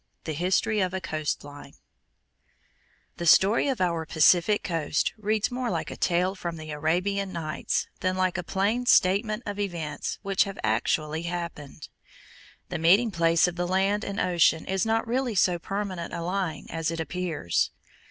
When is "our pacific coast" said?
3.79-5.13